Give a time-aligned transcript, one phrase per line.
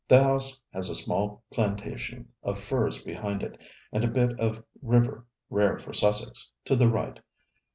[0.07, 3.55] The house has a small plantation of firs behind it,
[3.91, 7.19] and a bit of river rare for Sussex to the right.